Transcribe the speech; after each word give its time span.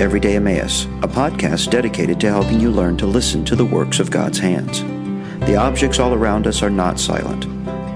Everyday 0.00 0.36
Emmaus, 0.36 0.86
a 1.02 1.08
podcast 1.08 1.70
dedicated 1.70 2.18
to 2.20 2.28
helping 2.28 2.58
you 2.58 2.70
learn 2.70 2.96
to 2.96 3.06
listen 3.06 3.44
to 3.44 3.54
the 3.54 3.64
works 3.64 4.00
of 4.00 4.10
God's 4.10 4.38
hands. 4.38 4.80
The 5.46 5.56
objects 5.56 5.98
all 5.98 6.14
around 6.14 6.46
us 6.46 6.62
are 6.62 6.70
not 6.70 6.98
silent. 6.98 7.46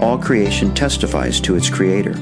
All 0.03 0.19
creation 0.19 0.75
testifies 0.75 1.41
to 1.41 1.57
its 1.57 1.71
Creator. 1.71 2.15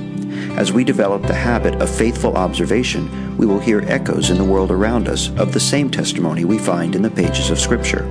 As 0.57 0.72
we 0.72 0.84
develop 0.84 1.22
the 1.22 1.34
habit 1.34 1.82
of 1.82 1.90
faithful 1.90 2.36
observation, 2.36 3.36
we 3.36 3.45
will 3.45 3.58
hear 3.58 3.80
echoes 3.89 4.30
in 4.30 4.39
the 4.39 4.45
world 4.45 4.71
around 4.71 5.08
us 5.08 5.30
of 5.39 5.53
the 5.53 5.61
same 5.61 5.90
testimony 5.90 6.44
we 6.44 6.58
find 6.58 6.94
in 6.94 7.03
the 7.03 7.11
pages 7.11 7.50
of 7.50 7.58
Scripture. 7.58 8.07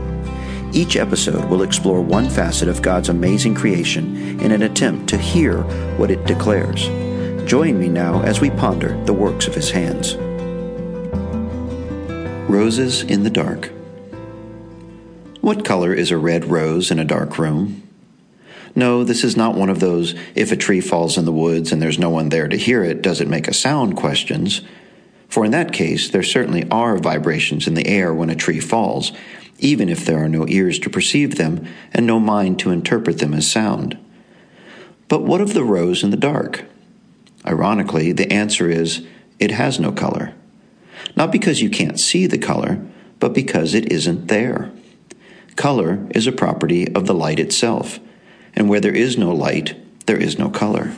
Each 0.73 0.97
episode 0.97 1.49
will 1.49 1.63
explore 1.63 2.01
one 2.01 2.29
facet 2.29 2.67
of 2.67 2.81
God's 2.81 3.09
amazing 3.09 3.55
creation 3.55 4.39
in 4.41 4.51
an 4.51 4.63
attempt 4.63 5.07
to 5.09 5.17
hear 5.17 5.61
what 5.97 6.11
it 6.11 6.25
declares. 6.25 6.87
Join 7.49 7.79
me 7.79 7.87
now 7.87 8.21
as 8.23 8.41
we 8.41 8.49
ponder 8.49 9.01
the 9.05 9.13
works 9.13 9.47
of 9.47 9.55
His 9.55 9.71
hands. 9.71 10.15
Roses 12.51 13.01
in 13.01 13.23
the 13.23 13.29
Dark. 13.29 13.71
What 15.39 15.63
color 15.63 15.93
is 15.93 16.11
a 16.11 16.17
red 16.17 16.43
rose 16.43 16.91
in 16.91 16.99
a 16.99 17.05
dark 17.05 17.39
room? 17.39 17.87
No, 18.75 19.05
this 19.05 19.23
is 19.23 19.37
not 19.37 19.55
one 19.55 19.69
of 19.69 19.79
those 19.79 20.15
if 20.35 20.51
a 20.51 20.57
tree 20.57 20.81
falls 20.81 21.17
in 21.17 21.23
the 21.23 21.31
woods 21.31 21.71
and 21.71 21.81
there's 21.81 21.97
no 21.97 22.09
one 22.09 22.27
there 22.27 22.49
to 22.49 22.57
hear 22.57 22.83
it, 22.83 23.01
does 23.01 23.21
it 23.21 23.29
make 23.29 23.47
a 23.47 23.53
sound 23.53 23.95
questions. 23.95 24.59
For 25.29 25.45
in 25.45 25.51
that 25.51 25.71
case, 25.71 26.09
there 26.09 26.23
certainly 26.23 26.69
are 26.69 26.97
vibrations 26.97 27.67
in 27.67 27.73
the 27.73 27.87
air 27.87 28.13
when 28.13 28.29
a 28.29 28.35
tree 28.35 28.59
falls, 28.59 29.13
even 29.59 29.87
if 29.87 30.05
there 30.05 30.21
are 30.21 30.29
no 30.29 30.45
ears 30.49 30.77
to 30.79 30.89
perceive 30.89 31.35
them 31.35 31.65
and 31.93 32.05
no 32.05 32.19
mind 32.19 32.59
to 32.59 32.71
interpret 32.71 33.19
them 33.19 33.33
as 33.33 33.49
sound. 33.49 33.97
But 35.07 35.23
what 35.23 35.39
of 35.39 35.53
the 35.53 35.63
rose 35.63 36.03
in 36.03 36.09
the 36.09 36.17
dark? 36.17 36.65
Ironically, 37.47 38.11
the 38.11 38.31
answer 38.31 38.69
is 38.69 39.05
it 39.39 39.51
has 39.51 39.79
no 39.79 39.93
color. 39.93 40.33
Not 41.15 41.31
because 41.31 41.61
you 41.61 41.69
can't 41.69 41.99
see 41.99 42.27
the 42.27 42.37
color, 42.37 42.85
but 43.19 43.33
because 43.33 43.73
it 43.73 43.91
isn't 43.91 44.27
there. 44.27 44.71
Color 45.55 46.07
is 46.11 46.27
a 46.27 46.31
property 46.31 46.93
of 46.93 47.05
the 47.05 47.13
light 47.13 47.39
itself, 47.39 47.99
and 48.55 48.69
where 48.69 48.79
there 48.79 48.95
is 48.95 49.17
no 49.17 49.31
light, 49.31 49.75
there 50.05 50.17
is 50.17 50.39
no 50.39 50.49
color. 50.49 50.93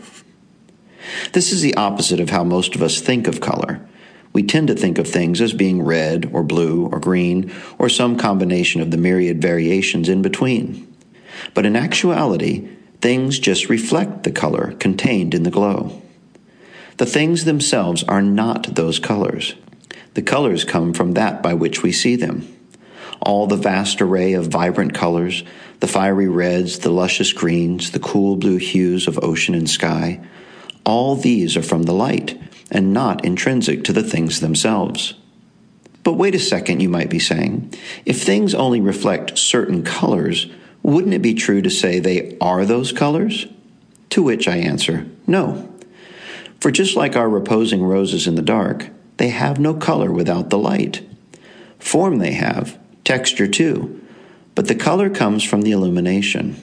This 1.33 1.51
is 1.51 1.61
the 1.61 1.75
opposite 1.75 2.19
of 2.19 2.29
how 2.29 2.43
most 2.43 2.75
of 2.75 2.81
us 2.81 3.01
think 3.01 3.27
of 3.27 3.41
color. 3.41 3.81
We 4.31 4.43
tend 4.43 4.67
to 4.69 4.75
think 4.75 4.97
of 4.97 5.07
things 5.07 5.41
as 5.41 5.53
being 5.53 5.83
red 5.83 6.29
or 6.33 6.43
blue 6.43 6.87
or 6.87 6.99
green 6.99 7.53
or 7.77 7.89
some 7.89 8.17
combination 8.17 8.81
of 8.81 8.89
the 8.89 8.97
myriad 8.97 9.41
variations 9.41 10.09
in 10.09 10.21
between. 10.21 10.91
But 11.53 11.65
in 11.65 11.75
actuality, 11.75 12.67
things 13.01 13.37
just 13.37 13.69
reflect 13.69 14.23
the 14.23 14.31
color 14.31 14.73
contained 14.79 15.33
in 15.33 15.43
the 15.43 15.51
glow. 15.51 16.01
The 16.97 17.05
things 17.05 17.45
themselves 17.45 18.03
are 18.03 18.21
not 18.21 18.75
those 18.75 18.99
colors. 18.99 19.55
The 20.13 20.21
colors 20.21 20.63
come 20.63 20.93
from 20.93 21.13
that 21.13 21.41
by 21.41 21.53
which 21.53 21.81
we 21.81 21.91
see 21.91 22.15
them. 22.15 22.47
All 23.21 23.47
the 23.47 23.55
vast 23.57 24.01
array 24.01 24.33
of 24.33 24.47
vibrant 24.47 24.93
colors, 24.93 25.43
the 25.79 25.87
fiery 25.87 26.27
reds, 26.27 26.79
the 26.79 26.91
luscious 26.91 27.33
greens, 27.33 27.91
the 27.91 27.99
cool 27.99 28.35
blue 28.35 28.57
hues 28.57 29.07
of 29.07 29.23
ocean 29.23 29.55
and 29.55 29.69
sky, 29.69 30.19
all 30.85 31.15
these 31.15 31.55
are 31.55 31.63
from 31.63 31.83
the 31.83 31.93
light 31.93 32.39
and 32.69 32.93
not 32.93 33.23
intrinsic 33.23 33.83
to 33.85 33.93
the 33.93 34.03
things 34.03 34.39
themselves. 34.39 35.13
But 36.03 36.13
wait 36.13 36.35
a 36.35 36.39
second, 36.39 36.81
you 36.81 36.89
might 36.89 37.09
be 37.09 37.19
saying. 37.19 37.73
If 38.05 38.21
things 38.21 38.53
only 38.53 38.81
reflect 38.81 39.37
certain 39.37 39.83
colors, 39.83 40.47
wouldn't 40.81 41.13
it 41.13 41.21
be 41.21 41.33
true 41.33 41.61
to 41.61 41.69
say 41.69 41.99
they 41.99 42.37
are 42.41 42.65
those 42.65 42.91
colors? 42.91 43.47
To 44.11 44.21
which 44.21 44.47
I 44.47 44.57
answer, 44.57 45.05
no. 45.25 45.69
For 46.59 46.71
just 46.71 46.95
like 46.97 47.15
our 47.15 47.29
reposing 47.29 47.83
roses 47.83 48.27
in 48.27 48.35
the 48.35 48.41
dark, 48.41 48.89
they 49.17 49.29
have 49.29 49.59
no 49.59 49.73
color 49.73 50.11
without 50.11 50.49
the 50.49 50.57
light. 50.57 51.01
Form 51.79 52.17
they 52.17 52.33
have, 52.33 52.77
texture 53.03 53.47
too, 53.47 54.01
but 54.55 54.67
the 54.67 54.75
color 54.75 55.09
comes 55.09 55.43
from 55.43 55.61
the 55.61 55.71
illumination. 55.71 56.55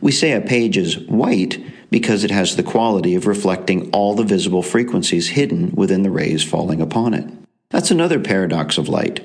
We 0.00 0.12
say 0.12 0.32
a 0.32 0.40
page 0.40 0.76
is 0.76 0.98
white 0.98 1.62
because 1.90 2.24
it 2.24 2.30
has 2.30 2.56
the 2.56 2.62
quality 2.62 3.14
of 3.14 3.26
reflecting 3.26 3.90
all 3.90 4.14
the 4.14 4.24
visible 4.24 4.62
frequencies 4.62 5.28
hidden 5.28 5.72
within 5.74 6.02
the 6.02 6.10
rays 6.10 6.44
falling 6.44 6.80
upon 6.80 7.14
it. 7.14 7.26
That's 7.70 7.90
another 7.90 8.20
paradox 8.20 8.78
of 8.78 8.88
light. 8.88 9.24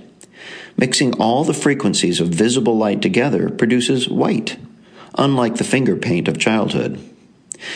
Mixing 0.78 1.14
all 1.16 1.44
the 1.44 1.54
frequencies 1.54 2.20
of 2.20 2.30
visible 2.30 2.78
light 2.78 3.02
together 3.02 3.50
produces 3.50 4.10
white, 4.10 4.58
unlike 5.16 5.56
the 5.56 5.64
finger 5.64 5.96
paint 5.96 6.28
of 6.28 6.40
childhood. 6.40 7.00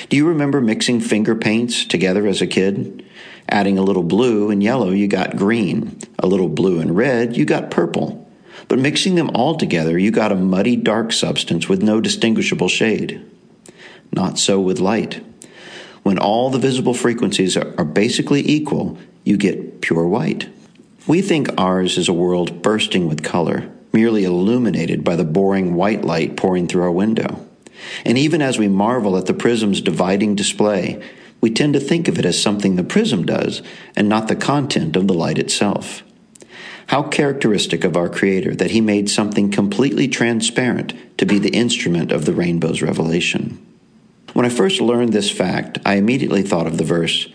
Do 0.09 0.17
you 0.17 0.27
remember 0.27 0.61
mixing 0.61 0.99
finger 0.99 1.35
paints 1.35 1.85
together 1.85 2.27
as 2.27 2.41
a 2.41 2.47
kid? 2.47 3.05
Adding 3.49 3.77
a 3.77 3.83
little 3.83 4.03
blue 4.03 4.49
and 4.49 4.61
yellow, 4.61 4.89
you 4.89 5.07
got 5.07 5.37
green. 5.37 5.97
A 6.19 6.27
little 6.27 6.49
blue 6.49 6.79
and 6.79 6.95
red, 6.95 7.37
you 7.37 7.45
got 7.45 7.71
purple. 7.71 8.27
But 8.67 8.79
mixing 8.79 9.15
them 9.15 9.29
all 9.33 9.55
together, 9.55 9.97
you 9.97 10.11
got 10.11 10.31
a 10.31 10.35
muddy, 10.35 10.75
dark 10.75 11.13
substance 11.13 11.69
with 11.69 11.81
no 11.81 12.01
distinguishable 12.01 12.67
shade. 12.67 13.23
Not 14.11 14.37
so 14.37 14.59
with 14.59 14.79
light. 14.79 15.23
When 16.03 16.17
all 16.17 16.49
the 16.49 16.59
visible 16.59 16.93
frequencies 16.93 17.55
are 17.55 17.85
basically 17.85 18.47
equal, 18.47 18.97
you 19.23 19.37
get 19.37 19.81
pure 19.81 20.07
white. 20.07 20.49
We 21.05 21.21
think 21.21 21.49
ours 21.57 21.97
is 21.97 22.09
a 22.09 22.13
world 22.13 22.61
bursting 22.61 23.07
with 23.07 23.23
color, 23.23 23.69
merely 23.93 24.25
illuminated 24.25 25.03
by 25.03 25.15
the 25.15 25.23
boring 25.23 25.75
white 25.75 26.03
light 26.03 26.35
pouring 26.35 26.67
through 26.67 26.83
our 26.83 26.91
window. 26.91 27.46
And 28.05 28.17
even 28.17 28.41
as 28.41 28.57
we 28.57 28.67
marvel 28.67 29.17
at 29.17 29.25
the 29.25 29.33
prism's 29.33 29.81
dividing 29.81 30.35
display, 30.35 31.01
we 31.41 31.51
tend 31.51 31.73
to 31.73 31.79
think 31.79 32.07
of 32.07 32.17
it 32.17 32.25
as 32.25 32.41
something 32.41 32.75
the 32.75 32.83
prism 32.83 33.25
does 33.25 33.61
and 33.95 34.09
not 34.09 34.27
the 34.27 34.35
content 34.35 34.95
of 34.95 35.07
the 35.07 35.13
light 35.13 35.37
itself. 35.37 36.03
How 36.87 37.03
characteristic 37.03 37.83
of 37.83 37.97
our 37.97 38.09
Creator 38.09 38.55
that 38.55 38.71
He 38.71 38.81
made 38.81 39.09
something 39.09 39.51
completely 39.51 40.07
transparent 40.07 40.93
to 41.17 41.25
be 41.25 41.37
the 41.37 41.49
instrument 41.49 42.11
of 42.11 42.25
the 42.25 42.33
rainbow's 42.33 42.81
revelation. 42.81 43.63
When 44.33 44.45
I 44.45 44.49
first 44.49 44.81
learned 44.81 45.13
this 45.13 45.29
fact, 45.29 45.79
I 45.85 45.95
immediately 45.95 46.43
thought 46.43 46.67
of 46.67 46.77
the 46.77 46.83
verse 46.83 47.27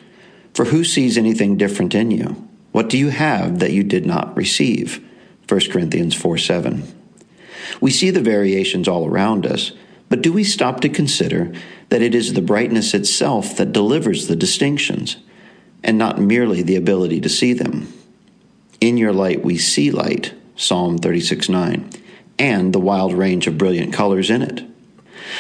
For 0.55 0.67
who 0.67 0.85
sees 0.85 1.19
anything 1.19 1.57
different 1.57 1.95
in 1.95 2.11
you? 2.11 2.49
What 2.73 2.89
do 2.89 2.97
you 2.97 3.11
have 3.11 3.59
that 3.59 3.73
you 3.73 3.83
did 3.85 4.07
not 4.07 4.37
receive? 4.37 5.07
1 5.49 5.61
Corinthians 5.71 6.15
4 6.15 6.39
7. 6.39 6.85
We 7.81 7.91
see 7.91 8.11
the 8.11 8.21
variations 8.21 8.89
all 8.89 9.07
around 9.07 9.47
us, 9.47 9.73
but 10.13 10.21
do 10.21 10.31
we 10.31 10.45
stop 10.45 10.83
to 10.83 10.91
consider 10.91 11.51
that 11.89 12.03
it 12.03 12.15
is 12.15 12.35
the 12.35 12.43
brightness 12.43 12.93
itself 12.93 13.57
that 13.57 13.73
delivers 13.73 14.27
the 14.27 14.37
distinctions, 14.37 15.17
and 15.83 15.97
not 15.97 16.21
merely 16.21 16.61
the 16.61 16.77
ability 16.77 17.19
to 17.19 17.31
see 17.31 17.55
them. 17.55 17.91
In 18.79 18.99
your 18.99 19.15
light 19.15 19.43
we 19.43 19.57
see 19.57 19.91
light, 19.91 20.35
Psalm 20.55 20.99
36 20.99 21.49
9, 21.49 21.89
and 22.39 22.75
the 22.75 22.79
wild 22.79 23.15
range 23.15 23.47
of 23.47 23.57
brilliant 23.57 23.95
colors 23.95 24.29
in 24.29 24.43
it. 24.43 24.63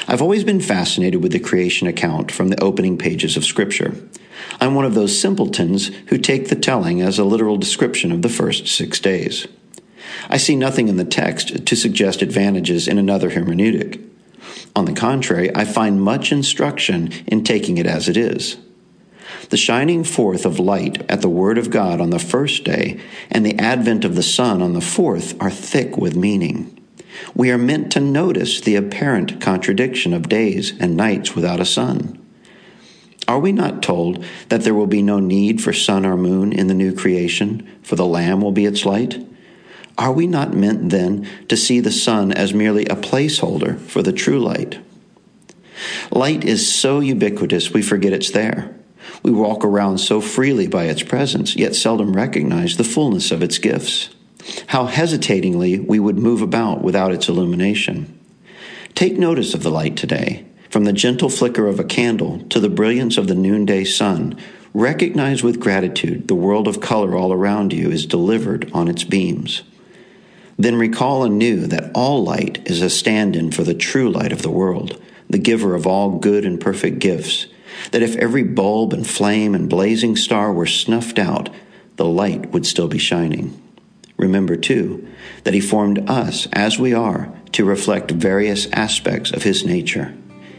I've 0.08 0.22
always 0.22 0.42
been 0.42 0.58
fascinated 0.58 1.22
with 1.22 1.32
the 1.32 1.38
creation 1.38 1.86
account 1.86 2.32
from 2.32 2.48
the 2.48 2.62
opening 2.62 2.96
pages 2.96 3.36
of 3.36 3.44
Scripture. 3.44 3.94
I'm 4.58 4.74
one 4.74 4.86
of 4.86 4.94
those 4.94 5.20
simpletons 5.20 5.88
who 6.06 6.16
take 6.16 6.48
the 6.48 6.56
telling 6.56 7.02
as 7.02 7.18
a 7.18 7.24
literal 7.24 7.58
description 7.58 8.10
of 8.10 8.22
the 8.22 8.30
first 8.30 8.68
six 8.68 9.00
days. 9.00 9.46
I 10.30 10.38
see 10.38 10.56
nothing 10.56 10.88
in 10.88 10.96
the 10.96 11.04
text 11.04 11.66
to 11.66 11.76
suggest 11.76 12.22
advantages 12.22 12.88
in 12.88 12.96
another 12.96 13.32
hermeneutic. 13.32 14.08
On 14.74 14.84
the 14.86 14.92
contrary, 14.92 15.54
I 15.54 15.64
find 15.64 16.00
much 16.00 16.32
instruction 16.32 17.12
in 17.26 17.44
taking 17.44 17.78
it 17.78 17.86
as 17.86 18.08
it 18.08 18.16
is. 18.16 18.56
The 19.50 19.56
shining 19.56 20.04
forth 20.04 20.46
of 20.46 20.58
light 20.58 21.04
at 21.10 21.20
the 21.20 21.28
Word 21.28 21.58
of 21.58 21.70
God 21.70 22.00
on 22.00 22.10
the 22.10 22.18
first 22.18 22.64
day 22.64 23.00
and 23.30 23.44
the 23.44 23.58
advent 23.58 24.04
of 24.04 24.16
the 24.16 24.22
sun 24.22 24.62
on 24.62 24.72
the 24.72 24.80
fourth 24.80 25.40
are 25.42 25.50
thick 25.50 25.96
with 25.96 26.16
meaning. 26.16 26.78
We 27.34 27.50
are 27.50 27.58
meant 27.58 27.92
to 27.92 28.00
notice 28.00 28.60
the 28.60 28.76
apparent 28.76 29.40
contradiction 29.40 30.14
of 30.14 30.28
days 30.28 30.72
and 30.80 30.96
nights 30.96 31.34
without 31.34 31.60
a 31.60 31.66
sun. 31.66 32.18
Are 33.28 33.38
we 33.38 33.52
not 33.52 33.82
told 33.82 34.24
that 34.48 34.62
there 34.62 34.74
will 34.74 34.86
be 34.86 35.02
no 35.02 35.20
need 35.20 35.62
for 35.62 35.72
sun 35.72 36.04
or 36.04 36.16
moon 36.16 36.52
in 36.52 36.66
the 36.66 36.74
new 36.74 36.94
creation, 36.94 37.68
for 37.82 37.96
the 37.96 38.06
Lamb 38.06 38.40
will 38.40 38.52
be 38.52 38.66
its 38.66 38.84
light? 38.84 39.24
Are 39.98 40.12
we 40.12 40.26
not 40.26 40.54
meant 40.54 40.90
then 40.90 41.28
to 41.48 41.56
see 41.56 41.80
the 41.80 41.92
sun 41.92 42.32
as 42.32 42.54
merely 42.54 42.86
a 42.86 42.96
placeholder 42.96 43.78
for 43.78 44.02
the 44.02 44.12
true 44.12 44.40
light? 44.40 44.80
Light 46.10 46.44
is 46.44 46.72
so 46.72 47.00
ubiquitous 47.00 47.72
we 47.72 47.82
forget 47.82 48.12
it's 48.12 48.30
there. 48.30 48.74
We 49.22 49.30
walk 49.30 49.64
around 49.64 49.98
so 49.98 50.20
freely 50.20 50.66
by 50.66 50.84
its 50.84 51.02
presence, 51.02 51.56
yet 51.56 51.74
seldom 51.74 52.14
recognize 52.14 52.76
the 52.76 52.84
fullness 52.84 53.30
of 53.30 53.42
its 53.42 53.58
gifts. 53.58 54.10
How 54.68 54.86
hesitatingly 54.86 55.78
we 55.78 56.00
would 56.00 56.18
move 56.18 56.42
about 56.42 56.82
without 56.82 57.12
its 57.12 57.28
illumination. 57.28 58.18
Take 58.94 59.18
notice 59.18 59.54
of 59.54 59.62
the 59.62 59.70
light 59.70 59.96
today. 59.96 60.44
From 60.70 60.84
the 60.84 60.92
gentle 60.92 61.28
flicker 61.28 61.66
of 61.66 61.78
a 61.78 61.84
candle 61.84 62.40
to 62.48 62.58
the 62.58 62.70
brilliance 62.70 63.18
of 63.18 63.28
the 63.28 63.34
noonday 63.34 63.84
sun, 63.84 64.38
recognize 64.74 65.42
with 65.42 65.60
gratitude 65.60 66.28
the 66.28 66.34
world 66.34 66.66
of 66.66 66.80
color 66.80 67.14
all 67.14 67.32
around 67.32 67.72
you 67.72 67.90
is 67.90 68.06
delivered 68.06 68.70
on 68.72 68.88
its 68.88 69.04
beams. 69.04 69.62
Then 70.62 70.76
recall 70.76 71.24
anew 71.24 71.66
that 71.66 71.90
all 71.92 72.22
light 72.22 72.62
is 72.66 72.82
a 72.82 72.88
stand 72.88 73.34
in 73.34 73.50
for 73.50 73.64
the 73.64 73.74
true 73.74 74.08
light 74.08 74.30
of 74.30 74.42
the 74.42 74.50
world, 74.50 75.02
the 75.28 75.36
giver 75.36 75.74
of 75.74 75.88
all 75.88 76.20
good 76.20 76.44
and 76.44 76.60
perfect 76.60 77.00
gifts. 77.00 77.48
That 77.90 78.02
if 78.02 78.14
every 78.14 78.44
bulb 78.44 78.92
and 78.92 79.04
flame 79.04 79.56
and 79.56 79.68
blazing 79.68 80.14
star 80.14 80.52
were 80.52 80.66
snuffed 80.66 81.18
out, 81.18 81.48
the 81.96 82.04
light 82.04 82.52
would 82.52 82.64
still 82.64 82.86
be 82.86 82.98
shining. 82.98 83.60
Remember, 84.16 84.54
too, 84.54 85.04
that 85.42 85.52
He 85.52 85.60
formed 85.60 86.08
us 86.08 86.46
as 86.52 86.78
we 86.78 86.94
are 86.94 87.32
to 87.50 87.64
reflect 87.64 88.12
various 88.12 88.68
aspects 88.70 89.32
of 89.32 89.42
His 89.42 89.66
nature. 89.66 90.14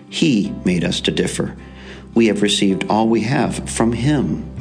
He 0.10 0.54
made 0.66 0.84
us 0.84 1.00
to 1.00 1.12
differ. 1.12 1.56
We 2.14 2.28
have 2.28 2.42
received 2.42 2.86
all 2.90 3.08
we 3.08 3.22
have 3.22 3.70
from 3.70 3.94
Him. 3.94 4.52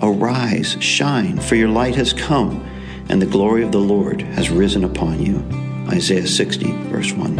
Arise, 0.00 0.78
shine, 0.80 1.38
for 1.38 1.54
your 1.54 1.68
light 1.68 1.96
has 1.96 2.14
come, 2.14 2.66
and 3.08 3.20
the 3.20 3.26
glory 3.26 3.62
of 3.62 3.72
the 3.72 3.78
Lord 3.78 4.22
has 4.22 4.50
risen 4.50 4.84
upon 4.84 5.20
you. 5.20 5.44
Isaiah 5.88 6.26
60, 6.26 6.72
verse 6.88 7.12
1. 7.12 7.36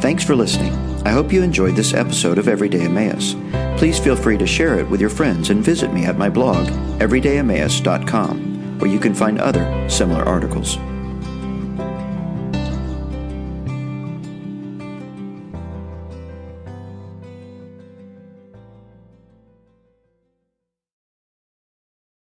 Thanks 0.00 0.24
for 0.24 0.34
listening. 0.34 0.72
I 1.06 1.10
hope 1.10 1.32
you 1.32 1.42
enjoyed 1.42 1.76
this 1.76 1.94
episode 1.94 2.38
of 2.38 2.48
Everyday 2.48 2.82
Emmaus. 2.82 3.34
Please 3.78 3.98
feel 3.98 4.16
free 4.16 4.38
to 4.38 4.46
share 4.46 4.78
it 4.78 4.88
with 4.88 5.00
your 5.00 5.10
friends 5.10 5.50
and 5.50 5.64
visit 5.64 5.92
me 5.92 6.04
at 6.04 6.18
my 6.18 6.28
blog, 6.28 6.66
everydayemmaus.com, 7.00 8.78
where 8.78 8.90
you 8.90 9.00
can 9.00 9.14
find 9.14 9.40
other 9.40 9.88
similar 9.88 10.22
articles. 10.22 10.78